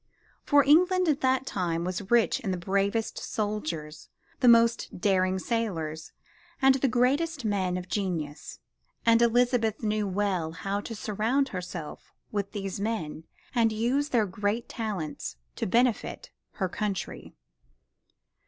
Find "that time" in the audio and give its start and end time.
1.21-1.83